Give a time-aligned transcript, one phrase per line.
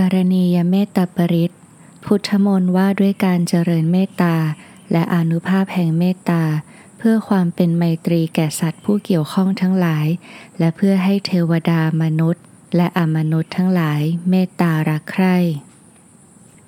[0.00, 1.52] กรณียเมตตปริตร
[2.04, 4.36] พุทธมนต์ว่าด้วยการเจริญเมตตา
[4.92, 6.42] และอนุภาพแห่งเมตตา
[6.98, 10.06] เพื่อความเป็นไมตรีแก่สัตว์ผู้เกี่ยวข้องทั้งหลาย
[10.58, 12.44] และเพื่อให้เทวดามนุษย์
[12.76, 15.36] และอมนุษย์ทั้งหลาย เมตตารักใคร่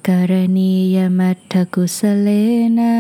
[0.09, 2.29] กรณียมัตถกุสเล
[2.79, 2.97] นะ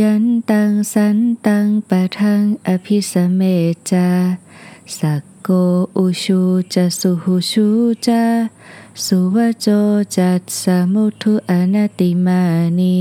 [0.00, 3.42] ยันตังสันตังปะทังอภิสเม
[3.90, 4.08] จจะ
[4.96, 5.48] สักโก
[5.96, 6.40] อุชู
[6.74, 7.68] จะสุหุชู
[8.06, 8.24] จะ
[9.04, 9.68] สุวโจ
[10.16, 12.42] จัตสมุทุอนัติมา
[12.78, 12.98] นี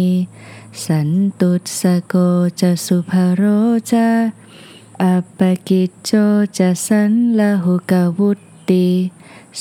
[0.84, 2.16] สันตุสโก
[2.60, 3.42] จะสุภโร
[3.92, 4.10] จะ
[5.04, 6.12] อัปปกิจโจ
[6.58, 8.88] จะสันละหุกวุตติ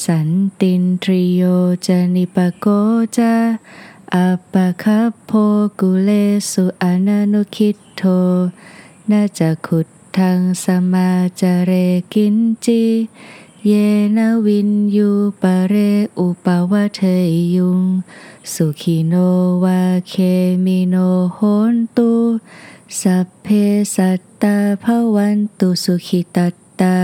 [0.05, 0.29] สัน
[0.61, 1.43] ตินทริโย
[1.87, 2.67] จะนิปโก
[3.17, 3.35] จะ
[4.15, 5.31] อัปปคัพโพ
[5.81, 6.11] กุเล
[6.51, 8.03] สุอนันุคิตโท
[9.11, 9.87] นาจะขุด
[10.19, 11.73] ทางสมาจเร
[12.13, 12.85] กินจี
[13.67, 13.73] เย
[14.17, 15.11] นวินยู
[15.43, 15.75] ปะเร
[16.19, 17.01] อุปวะเท
[17.55, 17.83] ยุง
[18.53, 19.15] สุขิโน
[19.65, 20.15] วาเค
[20.65, 20.95] มิโน
[21.35, 21.39] โห
[21.73, 22.13] นตุ
[23.01, 23.47] สัพเพ
[23.95, 26.99] สัตตาภวันตุสุขิตัตตา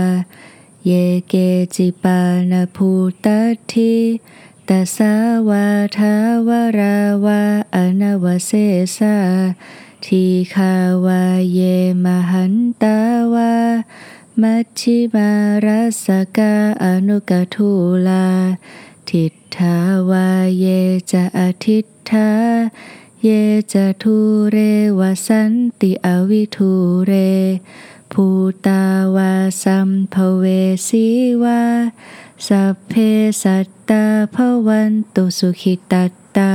[0.85, 0.91] เย
[1.27, 1.33] เก
[1.75, 2.89] จิปานภู
[3.25, 3.39] ตั
[3.71, 3.93] ที
[4.67, 5.13] ตสา
[5.49, 6.15] วาทา
[6.47, 7.41] วราวา
[7.75, 8.51] อนวเส
[8.97, 9.17] สา
[10.05, 10.73] ทีคา
[11.05, 11.59] วาเย
[12.03, 13.02] มหันตา
[14.41, 15.31] มัชชิมา
[15.65, 16.53] รัสกา
[16.83, 17.71] อนุกทู
[18.07, 18.27] ลา
[19.09, 19.77] ทิฏฐา
[20.09, 20.65] วาเย
[21.11, 22.29] จะอทิฏฐา
[23.23, 23.29] เย
[23.73, 24.17] จะทู
[24.51, 24.57] เร
[24.99, 26.71] วสันติอวิทู
[27.05, 27.11] เร
[28.11, 28.25] ภู
[28.65, 28.83] ตา
[29.15, 30.45] วาสัมภเว
[30.87, 31.07] สี
[31.43, 31.63] วา
[32.47, 32.93] สัพเพ
[33.43, 35.93] สัตตาภวันตุสุขิตต
[36.37, 36.53] ตา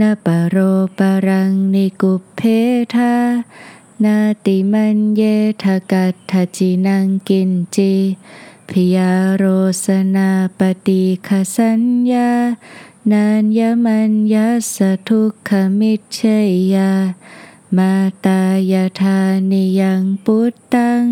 [0.00, 0.56] นาปโร
[0.98, 2.40] ปรังนิกุเพ
[2.94, 3.14] ทา
[4.04, 5.22] นาติมันเย
[5.64, 7.92] ทกัตถจินังกินจี
[8.68, 9.44] พิยาโร
[9.84, 9.86] ส
[10.16, 12.30] นาปฏิคสัญญา
[13.12, 14.78] นานยมันยัส
[15.08, 16.18] ทุกขมิเช
[16.74, 16.92] ยา
[17.76, 17.94] มา
[18.26, 19.18] ตายาธา
[19.50, 21.04] นิยังปุตตัง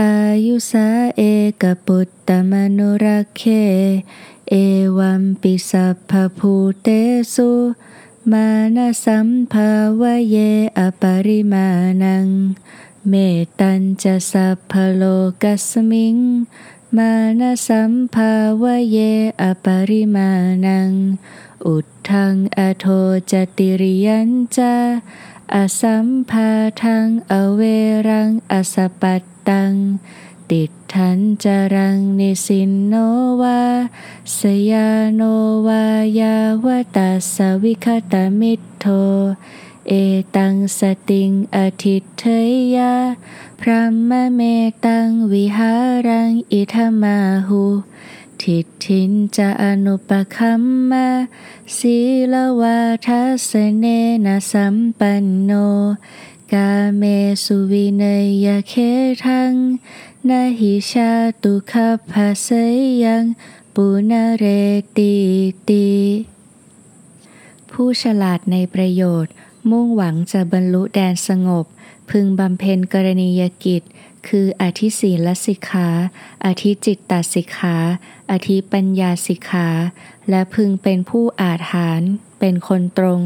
[0.00, 1.22] อายุสาเอ
[1.62, 3.42] กปุตตมนุรักเค
[4.50, 4.54] เอ
[4.98, 6.52] วัมปิสัพพภู
[6.82, 6.88] เต
[7.34, 7.50] สุ
[8.32, 10.36] มานาสัมภาวะเย
[10.78, 11.68] อปริมา
[12.02, 12.28] ณัง
[13.08, 13.14] เม
[13.60, 15.02] ตัญจะสัพพโล
[15.42, 16.16] กัสมิง
[16.96, 18.98] มานาสัมภาวะเย
[19.42, 20.30] อปริมา
[20.66, 20.90] ณัง
[21.66, 22.86] อุทธังอโท
[23.30, 24.76] จติริยัญจา
[25.54, 26.50] อสัมภา
[26.82, 27.60] ทังอเว
[28.08, 29.72] รังอสปัต ตัง
[30.50, 32.94] ติดทันจรังนิสินโน
[33.40, 33.62] วา
[34.36, 34.38] ส
[34.70, 35.22] ยาโน
[35.66, 35.84] วา
[36.20, 36.66] ยาว
[36.96, 38.84] ตาสวิคตามิโท
[39.88, 39.92] เอ
[40.36, 42.22] ตังสติงอทิเท
[42.76, 42.94] ยา
[43.60, 44.40] พระมเม
[44.84, 45.72] ตังวิหา
[46.08, 47.18] รังอิทมา
[47.48, 47.64] หุ
[48.40, 51.08] ทิทินจะอนุปคัมมา
[51.76, 51.96] ศี
[52.32, 53.84] ลวาทัสเน
[54.24, 55.50] นะสัมปันโน
[56.52, 57.02] กาเม
[57.44, 58.04] สุวิน
[58.44, 58.74] ยเค
[59.24, 59.52] ทัง
[60.28, 61.10] นาหิชา
[61.42, 62.48] ตุคาภาเส
[63.04, 63.24] ยัง
[63.74, 64.44] ปุนาเร
[64.96, 65.14] ติ
[65.68, 65.88] ติ
[67.70, 69.32] ผู้ฉลาดในประโยชน์
[69.70, 71.66] มุ่งหวังจะบรรลุแดนสงบ
[72.10, 73.82] พึงบำเพ็ญกรณียกิจ
[74.28, 75.88] คืออธิศีลสิกขา
[76.44, 77.76] อธิจิตตสิกขา
[78.30, 79.68] อธิปัญญาสิกขา
[80.30, 82.02] และพึงเป็นผู้อาจหาร
[82.38, 83.20] เป็นคนตรง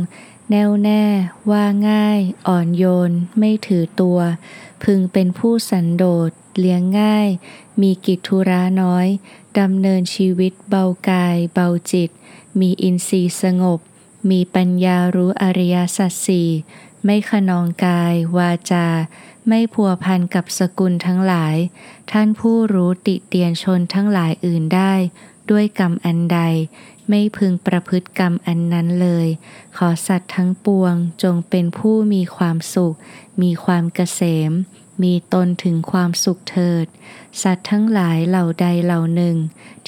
[0.51, 1.05] แน่วแน่
[1.51, 4.19] ว่าง่าย อ่อนโยน ไม่ถือตัว
[4.85, 7.29] พึงเป็นผู้สันโดษ เลี้ยงง่าย
[7.81, 9.07] มีกิจธุระน้อย
[9.59, 12.11] ดำเนินชีวิตเบากาย เบาจิต
[12.61, 13.81] มีอินทรีย์สงบ
[14.31, 16.51] มีปัญญารู้อริยสัจสี่
[17.05, 18.87] ไม่ขนองกายวาจา
[19.49, 21.57] ไม่พัวพันกับสกุลทั้งหลาย
[22.13, 24.95] ท่านผู้รู้ติเตียนชนทั้งหลายอื่นได้
[25.51, 26.41] ด้วยกรรมอันใด
[27.09, 29.29] ไม่พึงประพฤติกรรมอันนั้นเลย
[29.77, 32.97] ขอสัตว์ทั้งปวงจงเป็นผู้มีความสุข
[33.43, 34.53] มีความเกษม
[35.03, 36.87] มีตนถึงความสุขเถิด
[37.43, 39.37] สัตว์ทั้งหลายเหล่าใดเหล่าหนึ่ง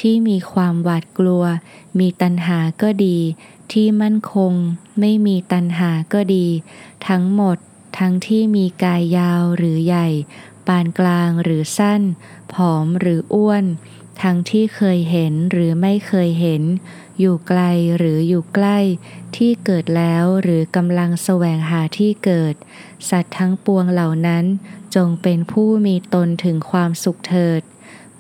[0.01, 1.45] ที่มีความหวาดกลัว
[1.99, 3.19] มีตัณหาก็ดี
[3.73, 4.53] ที่มั่นคง
[5.01, 6.47] ไม่มีตัณหาก็ดี
[7.09, 7.59] ทั้งหมด
[7.99, 10.09] ทั้งที่มีกายยาวหรือใหญ่
[10.67, 12.03] ปานกลางหรือสั้น
[12.53, 13.65] ผอมหรืออ้วน
[14.23, 16.63] ทั้งที่เคยเห็นหรือไม่เคยเห็น
[17.21, 17.61] อยู่ไกล
[17.97, 18.79] หรืออยู่ใกล้
[19.37, 22.55] ที่เกิดแล้วหรือกำลังแสวงหาที่เกิด
[23.11, 24.45] สัตว์ทั้งปวงเหล่านั้น
[24.95, 27.63] จงเป็นผู้มีตนถึงความสุขเถิด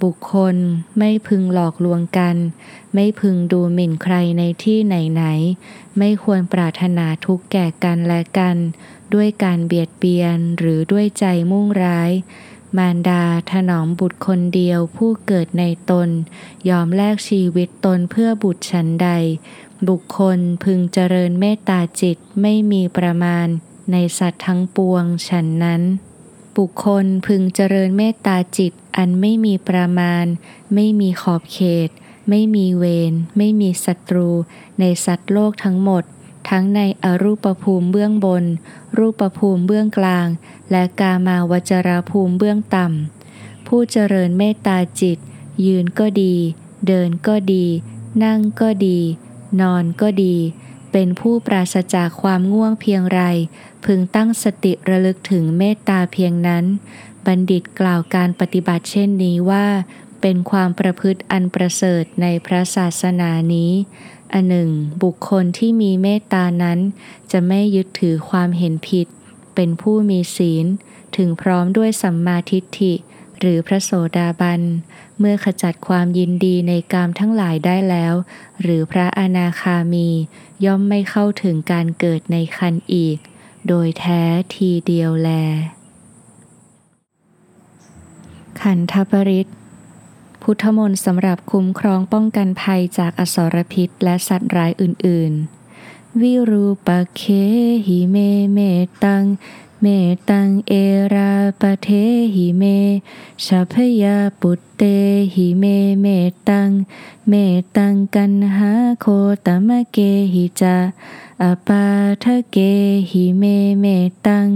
[0.02, 0.56] บุคคล
[0.98, 2.36] ไม่พึงหลอกลวงกัน
[2.94, 8.56] ไม่พึงดูหมิ่นใครในที่ไหนๆไม่ควรปรารถนาทุกแก่กันและกัน
[9.14, 12.10] ด้วยการเบียดเบียนหรือด้วยใจมุ่งร้าย
[12.76, 16.08] มารดาถนอมบุตรคนเดียวผู้เกิดในตน
[16.68, 19.08] ยอมแลกชีวิตตนเพื่อบุตรฉันใด
[19.88, 23.46] บุคคลพึงเจริญเมตตาจิตไม่มีประมาณ
[23.92, 25.82] ในสัตว์ทั้งปวงฉันนั้น
[26.56, 30.26] บุคคลพึงเจริญเมตตาจิตอันไม่มีประมาณ
[30.74, 31.88] ไม่มีขอบเขต
[32.28, 34.28] ไม่มีเวรไม่มีศัตรู
[34.80, 36.04] ในสัตว์โลกทั้งหมด
[36.48, 38.44] ทั้งในอรูปภูมิเบื้องบน
[38.98, 40.26] รูปภูมิเบื้องกลาง
[40.70, 45.18] และกามาวจราภูมิเบื้องต่ำ ผู้เจริญเมตตาจิต
[45.66, 46.34] ยืนก็ดี
[46.86, 47.66] เดินก็ดี
[48.24, 48.98] นั่งก็ดี
[49.60, 50.36] นอนก็ดี
[50.92, 53.20] เป็นผู้ปราศจากความง่วงเพียงไร
[53.84, 56.64] พึงตั้งสติระลึกถึงเมตตาเพียงนั้น
[57.26, 59.66] บัณฑิตกล่าวการปฏิบัติเช่นนี้ว่า
[60.20, 63.72] เป็นความประพฤติอันประเสริฐในพระศาสนานี้
[64.32, 64.70] อันหนึ่ง
[65.02, 66.78] บุคคลที่มีเมตตานั้น
[67.32, 69.06] จะไม่ยึดถือความเห็นผิด
[69.54, 70.66] เป็นผู้มีศีล
[71.16, 72.94] ถึงพร้อมด้วยสัมมาทิฏฐิ
[73.40, 74.62] หรือพระโสดาบัน
[75.18, 78.14] เมื่อขจัดความยินดีในกามทั้งหลายได้แล้ว
[78.62, 80.08] หรือพระอนาคามี
[80.64, 83.18] ย่อมไม่เข้าถึงการเกิดในคันอีก
[83.68, 84.22] โดยแท้
[84.54, 85.30] ทีเดียวแล
[88.60, 89.48] ขันธปริตร
[90.42, 95.32] พุทธมนต์สำหรับคุ้มครองป้องกันภัยจากอสรพิษและสัตว์ร้ายอื่น
[95.76, 97.22] ๆ วิรูปักเข
[97.86, 98.16] หิเม
[98.52, 98.58] เม
[99.04, 99.24] ตตัง
[99.82, 99.86] เมต
[100.30, 100.72] ตังเอ
[101.14, 101.88] ราปะเถ
[102.34, 102.64] หิเม
[103.44, 104.82] ฉัพยาปุตเต
[105.34, 105.64] หิเม
[106.00, 106.06] เม
[106.48, 106.70] ตตัง
[107.28, 107.34] เม
[107.76, 109.06] ตตังกัณหาโค
[109.46, 109.98] ตะมะเก
[110.34, 110.76] หิจะ
[111.42, 111.84] อปา
[112.24, 112.58] ทะเก
[113.10, 113.44] หิเม
[113.80, 113.86] เม
[114.26, 114.48] ตตัง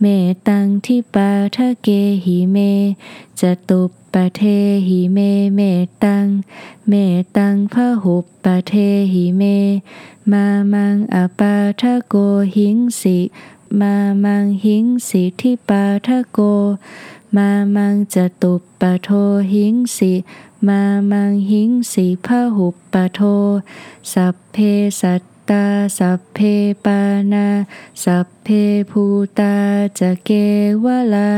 [0.00, 0.04] เมต
[0.48, 1.88] ตังทิปาทะเก
[2.24, 2.56] หิเม
[3.40, 3.82] จตุ
[4.12, 4.40] ปปะเท
[4.88, 5.18] หิเม
[5.54, 5.60] เม
[6.04, 6.26] ตตัง
[6.88, 6.92] เมต
[7.36, 8.72] ตังพหุปปะเท
[9.12, 9.42] หิเม
[10.30, 12.14] มามังอปาทะโก
[12.56, 13.18] หิงสิ
[13.80, 16.38] มามังหิงสิทิปาทะโก
[17.36, 19.08] มามังจตุปปะโท
[19.52, 20.12] หิงสิ
[20.68, 23.20] มามังหิงสีพหุปะโท
[24.12, 24.56] สัพเพ
[25.00, 25.66] สัต ตา
[25.98, 26.38] สัพเพ
[26.84, 27.00] ปา
[27.32, 27.46] นา
[28.04, 28.48] สัพเพ
[28.90, 29.04] ภู
[29.38, 29.54] ตา
[29.98, 30.30] จะเก
[30.84, 31.30] วลา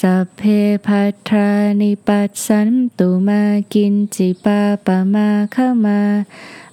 [0.00, 0.42] สัพเพ
[0.86, 1.50] พัทรา
[1.80, 6.02] นิปัสสันตุมากินจิปาปะมาขมา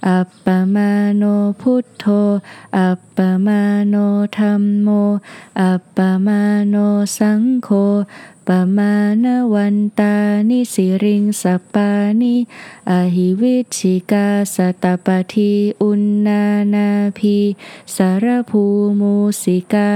[0.07, 1.23] อัปปมาโน
[1.61, 2.05] พุทโธ
[2.77, 3.95] อัปปมาโน
[4.37, 4.87] ธรรมโม
[5.61, 6.75] อัปปมาโน
[7.17, 7.69] สังโฆ
[8.47, 10.15] ปมาณวันตา
[10.49, 11.43] นิสิริงส
[11.73, 11.91] ปา
[12.21, 12.35] นิ
[12.89, 16.43] อหิวิชิกาสตปทีอุณนา
[16.73, 17.37] นาพี
[17.95, 18.63] สารภู
[18.99, 19.91] มูสิกา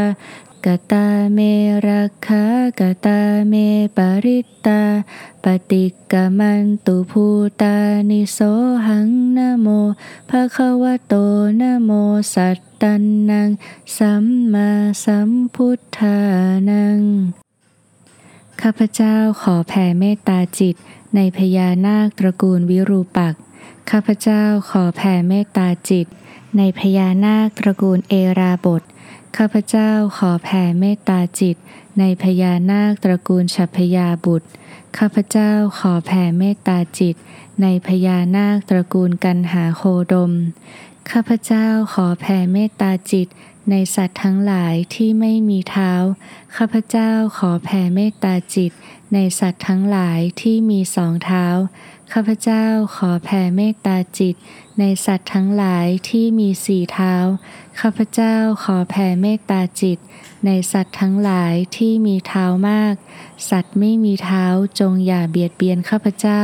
[0.66, 1.40] กตาเม
[1.86, 2.46] รักขา
[2.80, 3.54] กตาเม
[3.98, 4.82] ปริตตา
[5.44, 7.26] ปฏิกมันตุภู
[7.62, 7.78] ตา
[8.10, 8.40] นิโส
[8.88, 9.68] หังนะโม
[10.30, 11.14] ภะคะวะโต
[11.62, 11.92] นะโม
[12.34, 13.50] สัตตันนัง
[13.98, 14.70] สัมมา
[15.04, 16.18] สัมพุทธา
[16.70, 17.47] นัง
[18.64, 20.76] ข้าพเจ้าขอแผ่เมตตาจิต
[21.16, 23.36] ในพญานาคตระกูลวิรูปัก
[23.90, 26.08] ข้าพเจ้าขอแผ่เมตตาจิต
[26.58, 28.84] ในพญานาคตระกูลเอราบท
[29.38, 31.56] ข้าพเจ้าขอแผ่เมตตาจิต
[32.00, 34.48] ในพญานาคตระกูลฉัพยาบุตร
[34.98, 37.16] ข้าพเจ้าขอแผ่เมตตาจิต
[37.62, 39.84] ในพญานาคตระกูลกันหาโค
[40.14, 40.32] ดม
[41.10, 43.28] ข้าพเจ้าขอแผ่เมตตาจิต
[43.72, 45.94] ในสัตว์ทั้งหลายที่ไม่มีเท้า
[46.56, 48.72] ข้าพเจ้าขอแผ่เมตตาจิต
[49.14, 51.46] ในสัตว์ทั้งหลายที่มีสองเท้า
[52.14, 54.36] ข้าพเจ้าขอแผ่เมตตาจิต
[54.80, 57.14] ในสัตว์ทั้งหลายที่มีสี่เท้า
[57.80, 59.98] ข้าพเจ้าขอแผ่เมตตาจิต
[60.46, 62.96] ในสัตว์ทั้งหลายที่มีเท้ามาก
[63.50, 64.46] สัตว์ไม่มีเท้า
[64.80, 66.44] จงอย่าเบียดเบียนข้าพเจ้า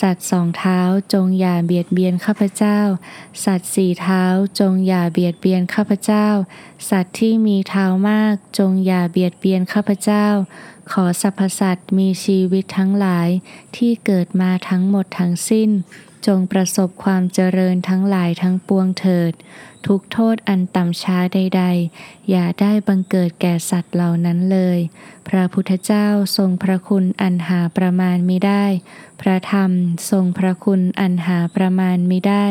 [0.00, 0.80] สัตว์สองเท้า
[1.12, 2.78] จงอย่าเบียดเบียนข้าพเจ้า
[3.44, 4.24] สัตว์สี่เท้า
[4.58, 6.26] จงอย่าเบียดเบียนข้าพเจ้า
[6.90, 10.26] สัตว์ที่มีเท้ามากจงอย่าเบียดเบียนข้าพเจ้า
[10.90, 13.28] ขอสรรพสัตว์มีชีวิตทั้งหลาย
[13.76, 15.70] ที่เกิดมาทั้งหมดทั้งสิ้น
[16.26, 19.32] จงประสบความเจริญทั้งหลายทั้งปวงเถิด
[19.86, 21.62] ทุกโทษอันต่ำช้าใด
[21.96, 24.78] ๆ อย่าได้บังเกิดแก่สัตว์เหล่านั้นเลย
[25.28, 28.64] พระพุทธเจ้าทรงพระคุณอันหาประมาณมิได้
[29.20, 29.70] พระธรรม
[30.10, 32.46] ทรงพระคุณอันหาประมาณมิได้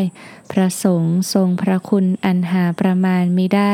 [0.51, 3.73] พระสงฆ์ทรงพระคุณอันหาประมาณมิได้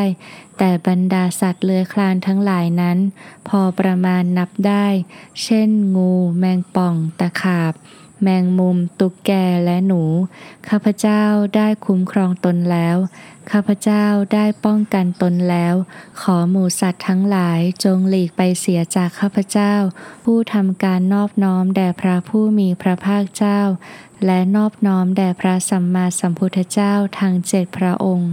[0.58, 2.98] แต่บรรดาสัตว์เลื้อยคลานทั้งหลายนั้น
[3.48, 4.88] พอประมาณนับได้
[5.44, 7.74] เช่น งู แมงป่อง ตะขาบ
[8.22, 9.32] แมงมุม ตุกแก
[9.66, 10.04] และหนู
[10.70, 11.24] ข้าพเจ้า
[11.56, 12.98] ได้คุ้มครองตนแล้ว
[13.52, 15.76] ข้าพเจ้าได้ป้องกันตนแล้ว
[16.22, 19.74] ขอหมูสัตว์ทั้งหลายจงหลีกไปเสียจากข้าพเจ้า
[20.24, 23.60] ผู้ทำการนอบน้อมแด่พระผู้มีพระภาคเจ้า
[24.26, 28.32] และนอบน้อมแด่พระสัมมาสัมพุทธเจ้าทางเจ็ดพระองค์